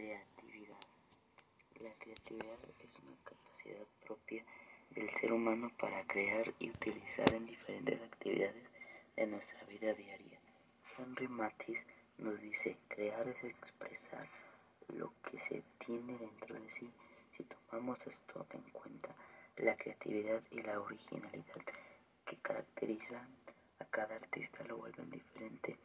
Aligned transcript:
Creatividad. 0.00 0.80
La 1.80 1.92
creatividad 1.98 2.58
es 2.82 2.98
una 3.00 3.18
capacidad 3.22 3.86
propia 4.02 4.42
del 4.88 5.10
ser 5.10 5.30
humano 5.30 5.70
para 5.78 6.06
crear 6.06 6.54
y 6.58 6.70
utilizar 6.70 7.30
en 7.34 7.44
diferentes 7.44 8.00
actividades 8.00 8.72
de 9.14 9.26
nuestra 9.26 9.62
vida 9.64 9.92
diaria. 9.92 10.40
Henry 10.96 11.28
Matisse 11.28 11.86
nos 12.16 12.40
dice, 12.40 12.78
crear 12.88 13.28
es 13.28 13.44
expresar 13.44 14.26
lo 14.88 15.12
que 15.22 15.38
se 15.38 15.62
tiene 15.76 16.16
dentro 16.16 16.58
de 16.58 16.70
sí. 16.70 16.90
Si 17.30 17.44
tomamos 17.44 18.06
esto 18.06 18.46
en 18.52 18.70
cuenta, 18.70 19.14
la 19.58 19.76
creatividad 19.76 20.42
y 20.50 20.62
la 20.62 20.80
originalidad 20.80 21.62
que 22.24 22.36
caracterizan 22.36 23.36
a 23.80 23.84
cada 23.84 24.14
artista 24.14 24.64
lo 24.64 24.78
vuelven 24.78 25.10
diferente 25.10 25.76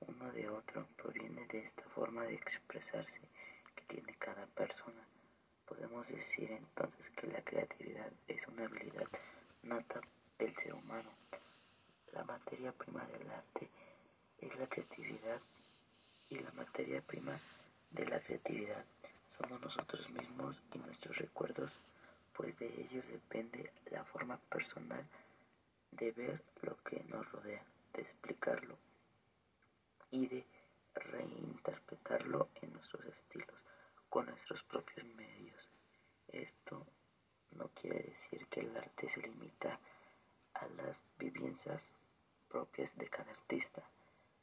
uno 0.00 0.30
de 0.30 0.48
otro 0.48 0.86
proviene 0.96 1.44
de 1.46 1.58
esta 1.58 1.82
forma 1.88 2.22
de 2.24 2.34
expresarse 2.34 3.20
que 3.78 3.84
tiene 3.84 4.16
cada 4.18 4.44
persona. 4.48 5.06
Podemos 5.64 6.08
decir 6.08 6.50
entonces 6.50 7.10
que 7.10 7.28
la 7.28 7.44
creatividad 7.44 8.10
es 8.26 8.48
una 8.48 8.64
habilidad 8.64 9.06
nata 9.62 10.00
del 10.36 10.52
ser 10.56 10.74
humano. 10.74 11.08
La 12.12 12.24
materia 12.24 12.72
prima 12.72 13.06
del 13.06 13.30
arte 13.30 13.70
es 14.40 14.58
la 14.58 14.66
creatividad 14.66 15.40
y 16.28 16.40
la 16.40 16.50
materia 16.52 17.00
prima 17.02 17.38
de 17.92 18.08
la 18.08 18.18
creatividad 18.18 18.84
somos 19.28 19.60
nosotros 19.60 20.10
mismos 20.10 20.60
y 20.74 20.78
nuestros 20.78 21.18
recuerdos, 21.18 21.78
pues 22.32 22.58
de 22.58 22.66
ellos 22.80 23.06
depende 23.06 23.72
la 23.92 24.02
forma 24.04 24.38
personal 24.48 25.06
de 25.92 26.10
ver 26.10 26.42
lo 26.62 26.76
que 26.82 27.04
nos 27.04 27.30
rodea, 27.30 27.64
de 27.92 28.02
explicarlo 28.02 28.76
y 30.10 30.26
de 30.26 30.57
reinterpretarlo 30.94 32.50
en 32.62 32.72
nuestros 32.72 33.04
estilos 33.06 33.64
con 34.08 34.26
nuestros 34.26 34.62
propios 34.62 35.06
medios. 35.14 35.68
Esto 36.28 36.86
no 37.52 37.68
quiere 37.68 38.02
decir 38.04 38.46
que 38.48 38.60
el 38.60 38.76
arte 38.76 39.08
se 39.08 39.20
limita 39.20 39.78
a 40.54 40.66
las 40.68 41.06
vivencias 41.18 41.96
propias 42.48 42.96
de 42.96 43.08
cada 43.08 43.30
artista, 43.30 43.82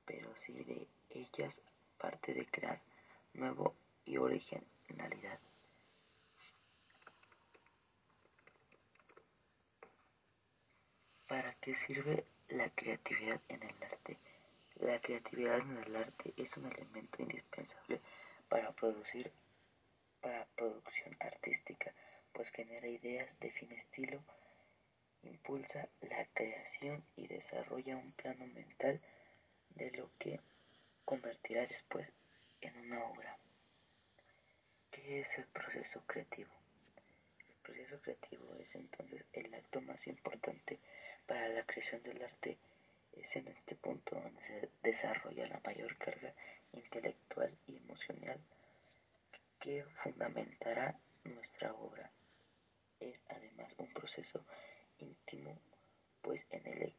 pero 0.05 0.35
sí 0.35 0.63
de 0.63 0.87
ellas 1.09 1.61
parte 1.97 2.33
de 2.33 2.45
crear 2.45 2.81
nuevo 3.33 3.75
y 4.05 4.17
originalidad. 4.17 5.39
¿Para 11.27 11.53
qué 11.55 11.73
sirve 11.73 12.25
la 12.49 12.69
creatividad 12.69 13.41
en 13.49 13.63
el 13.63 13.83
arte? 13.83 14.19
La 14.81 14.99
creatividad 14.99 15.59
en 15.59 15.77
el 15.77 15.95
arte 15.95 16.33
es 16.35 16.57
un 16.57 16.65
elemento 16.65 17.21
indispensable 17.21 18.01
para 18.49 18.73
producir 18.73 19.31
para 20.19 20.45
producción 20.55 21.15
artística, 21.21 21.93
pues 22.33 22.51
genera 22.51 22.87
ideas, 22.87 23.39
define 23.39 23.75
estilo, 23.75 24.21
impulsa 25.23 25.87
la 26.01 26.25
creación 26.33 27.05
y 27.15 27.27
desarrolla 27.27 27.95
un 27.95 28.11
plano 28.11 28.47
mental 28.47 28.99
de 29.69 29.91
lo 29.91 30.09
que 30.19 30.41
convertirá 31.05 31.65
después 31.67 32.11
en 32.59 32.77
una 32.79 33.05
obra. 33.05 33.37
¿Qué 34.91 35.21
es 35.21 35.37
el 35.37 35.45
proceso 35.45 36.03
creativo? 36.05 36.51
El 37.47 37.55
proceso 37.63 38.01
creativo 38.01 38.55
es 38.55 38.75
entonces 38.75 39.23
el 39.31 39.53
acto 39.53 39.79
más 39.81 40.07
importante 40.07 40.79
para 41.25 41.47
la 41.47 41.65
creación 41.65 42.03
del 42.03 42.21
arte 42.21 42.57
es 43.13 43.35
en 43.37 43.47
este 43.47 43.75
punto 43.75 44.17
desarrolla 44.83 45.47
la 45.47 45.61
mayor 45.65 45.97
carga 45.97 46.33
intelectual 46.73 47.57
y 47.67 47.77
emocional 47.77 48.39
que 49.59 49.85
fundamentará 50.03 50.99
nuestra 51.23 51.73
obra. 51.73 52.11
Es 52.99 53.23
además 53.29 53.75
un 53.77 53.91
proceso 53.93 54.45
íntimo, 54.99 55.57
pues 56.21 56.45
en 56.49 56.67
él 56.67 56.93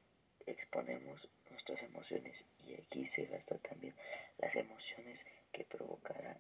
exponemos 0.47 1.29
nuestras 1.51 1.83
emociones 1.83 2.47
y 2.67 2.75
aquí 2.75 3.07
se 3.07 3.27
gasta 3.27 3.59
también 3.59 3.95
las 4.39 4.57
emociones 4.57 5.27
que 5.53 5.65
provocará 5.65 6.39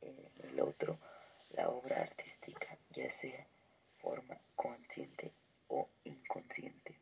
en 0.00 0.30
el 0.44 0.60
otro 0.60 0.98
la 1.50 1.68
obra 1.68 2.00
artística, 2.00 2.78
ya 2.90 3.10
sea 3.10 3.46
forma 3.98 4.40
consciente 4.56 5.32
o 5.68 5.88
inconsciente 6.04 6.98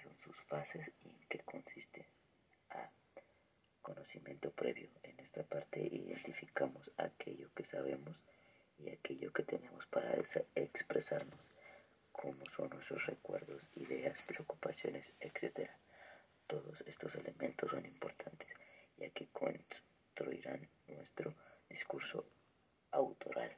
son 0.00 0.18
sus 0.18 0.36
fases 0.40 0.92
y 1.04 1.08
en 1.08 1.28
qué 1.28 1.38
consiste. 1.40 2.06
A. 2.70 2.90
Conocimiento 3.82 4.50
previo. 4.50 4.90
En 5.02 5.18
esta 5.20 5.42
parte 5.42 5.80
identificamos 5.80 6.92
aquello 6.96 7.50
que 7.54 7.64
sabemos 7.64 8.22
y 8.78 8.90
aquello 8.90 9.32
que 9.32 9.42
tenemos 9.42 9.86
para 9.86 10.14
expresarnos, 10.54 11.50
como 12.12 12.44
son 12.46 12.70
nuestros 12.70 13.06
recuerdos, 13.06 13.68
ideas, 13.76 14.22
preocupaciones, 14.22 15.14
etc. 15.20 15.68
Todos 16.46 16.82
estos 16.86 17.14
elementos 17.16 17.70
son 17.70 17.84
importantes 17.86 18.56
ya 19.00 19.08
que 19.10 19.28
construirán 19.28 20.68
nuestro 20.88 21.34
discurso 21.68 22.24
autoral. 22.90 23.50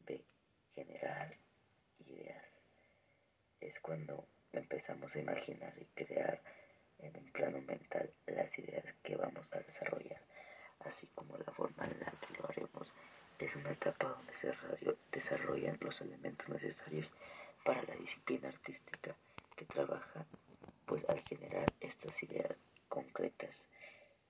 B. 0.00 0.22
Generar 0.70 1.32
ideas. 2.00 2.64
Es 3.60 3.80
cuando 3.80 4.28
empezamos 4.58 5.16
a 5.16 5.20
imaginar 5.20 5.74
y 5.78 5.86
crear 5.86 6.42
en 6.98 7.16
un 7.16 7.30
plano 7.32 7.60
mental 7.60 8.12
las 8.26 8.58
ideas 8.58 8.94
que 9.02 9.16
vamos 9.16 9.52
a 9.52 9.60
desarrollar, 9.60 10.22
así 10.80 11.06
como 11.08 11.36
la 11.36 11.52
forma 11.52 11.84
en 11.84 12.00
la 12.00 12.12
que 12.12 12.34
lo 12.38 12.48
haremos. 12.48 12.94
Es 13.38 13.56
una 13.56 13.72
etapa 13.72 14.08
donde 14.08 14.32
se 14.32 14.52
desarrollan 15.10 15.78
los 15.80 16.00
elementos 16.00 16.48
necesarios 16.48 17.12
para 17.64 17.82
la 17.82 17.96
disciplina 17.96 18.48
artística 18.48 19.16
que 19.56 19.64
trabaja, 19.64 20.26
pues 20.86 21.04
al 21.08 21.20
generar 21.20 21.72
estas 21.80 22.22
ideas 22.22 22.58
concretas 22.88 23.68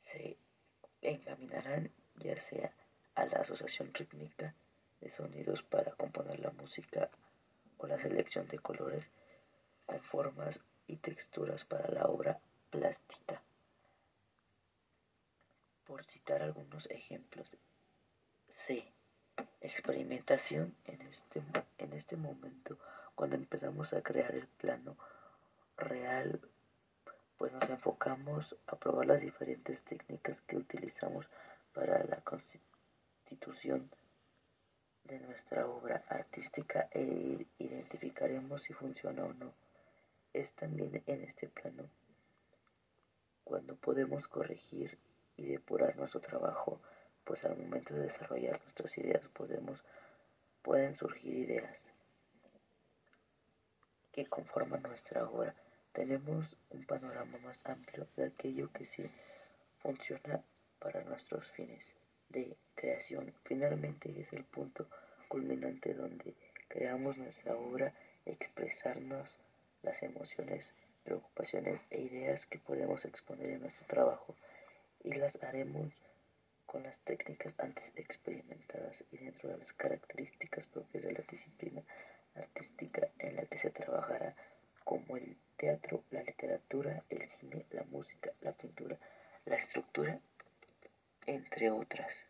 se 0.01 0.37
encaminarán 1.03 1.93
ya 2.17 2.37
sea 2.37 2.73
a 3.15 3.27
la 3.27 3.39
asociación 3.39 3.93
rítmica 3.93 4.55
de 5.01 5.11
sonidos 5.11 5.63
para 5.63 5.93
componer 5.93 6.41
la 6.41 6.51
música 6.51 7.11
o 7.79 7.87
la 7.87 7.99
selección 7.99 8.49
de 8.49 8.59
colores 8.59 9.11
con 9.87 10.01
formas 10.01 10.65
y 10.87 10.97
texturas 10.97 11.65
para 11.65 11.89
la 11.89 12.07
obra 12.07 12.39
plástica. 12.71 13.43
Por 15.85 16.05
citar 16.05 16.43
algunos 16.43 16.91
ejemplos. 16.91 17.57
C. 18.49 18.85
Experimentación 19.61 20.75
en 20.85 21.01
este, 21.03 21.43
en 21.79 21.93
este 21.93 22.17
momento, 22.17 22.79
cuando 23.15 23.37
empezamos 23.37 23.93
a 23.93 24.03
crear 24.03 24.35
el 24.35 24.47
plano 24.47 24.97
real, 25.77 26.41
pues 27.37 27.53
nos 27.53 27.69
enfocamos 27.69 28.57
a 28.67 28.77
probar 28.77 29.07
las 29.07 29.21
diferentes 29.21 29.83
técnicas 29.83 30.41
que 30.43 30.57
utilizamos 30.57 31.29
para 31.73 32.05
la 32.05 32.21
constitución 32.23 33.91
de 35.05 35.21
nuestra 35.21 35.67
obra 35.67 36.05
artística 36.09 36.89
e 36.93 37.47
identificaremos 37.59 38.63
si 38.63 38.73
funciona 38.73 39.25
o 39.25 39.35
no 39.35 39.53
es 40.35 40.53
también 40.53 41.03
en 41.07 41.23
este 41.23 41.49
plano 41.49 41.89
cuando 43.45 43.77
podemos 43.77 44.27
corregir 44.27 44.99
y 45.37 45.47
depurar 45.47 45.97
nuestro 45.97 46.21
trabajo, 46.21 46.81
pues 47.25 47.45
al 47.45 47.57
momento 47.57 47.95
de 47.95 48.03
desarrollar 48.03 48.61
nuestras 48.63 48.99
ideas 48.99 49.29
podemos, 49.29 49.85
pueden 50.63 50.97
surgir 50.97 51.35
ideas 51.35 51.93
que 54.13 54.27
conforman 54.27 54.83
nuestra 54.83 55.29
obra. 55.29 55.55
Tenemos 55.93 56.57
un 56.71 56.85
panorama 56.85 57.39
más 57.39 57.67
amplio 57.67 58.09
de 58.17 58.27
aquello 58.27 58.73
que 58.73 58.85
sí 58.85 59.09
funciona 59.79 60.43
para 60.81 61.05
nuestros 61.05 61.51
fines 61.53 61.95
de 62.31 62.57
creación. 62.75 63.33
Finalmente 63.45 64.21
es 64.21 64.33
el 64.33 64.45
punto 64.45 64.89
culminante 65.29 65.95
donde 65.95 66.35
creamos 66.69 67.19
nuestra 67.19 67.57
obra, 67.57 67.95
expresarnos 68.25 69.39
las 69.85 70.03
emociones, 70.03 70.73
preocupaciones 71.05 71.85
e 71.91 72.01
ideas 72.01 72.47
que 72.47 72.59
podemos 72.59 73.05
exponer 73.05 73.51
en 73.51 73.61
nuestro 73.61 73.87
trabajo 73.87 74.35
y 75.03 75.13
las 75.13 75.43
haremos 75.43 75.93
con 76.67 76.83
las 76.83 76.99
técnicas 77.01 77.55
antes 77.59 77.93
experimentadas 77.95 79.05
y 79.13 79.19
dentro 79.19 79.51
de 79.51 79.59
las 79.59 79.73
características 79.73 80.67
propias 80.67 81.05
de 81.05 81.13
la 81.13 81.21
disciplina 81.31 81.83
artística 82.35 83.07
en 83.19 83.37
la 83.37 83.45
que 83.45 83.59
se 83.59 83.71
trabajará 83.71 84.35
como 84.83 85.17
el 85.17 85.37
teatro, 85.57 86.03
la 86.11 86.23
literatura, 86.23 87.05
el 87.09 87.23
cine, 87.29 87.65
la 87.71 87.85
música, 87.85 88.33
la 88.41 88.53
pintura, 88.53 88.99
la 89.45 89.57
estructura, 89.57 90.19
entre 91.27 91.71
otras. 91.71 92.27